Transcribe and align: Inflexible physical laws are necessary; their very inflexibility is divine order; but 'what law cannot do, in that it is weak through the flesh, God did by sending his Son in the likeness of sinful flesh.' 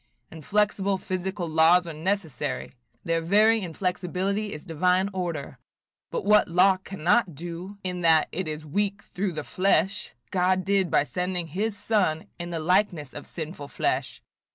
Inflexible 0.31 0.97
physical 0.97 1.47
laws 1.47 1.85
are 1.85 1.93
necessary; 1.93 2.73
their 3.03 3.21
very 3.21 3.61
inflexibility 3.61 4.51
is 4.51 4.65
divine 4.65 5.11
order; 5.13 5.59
but 6.09 6.25
'what 6.25 6.47
law 6.47 6.77
cannot 6.77 7.35
do, 7.35 7.77
in 7.83 8.01
that 8.01 8.27
it 8.31 8.47
is 8.47 8.65
weak 8.65 9.03
through 9.03 9.33
the 9.33 9.43
flesh, 9.43 10.15
God 10.31 10.65
did 10.65 10.89
by 10.89 11.03
sending 11.03 11.45
his 11.49 11.77
Son 11.77 12.25
in 12.39 12.49
the 12.49 12.59
likeness 12.59 13.13
of 13.13 13.27
sinful 13.27 13.67
flesh.' 13.67 14.23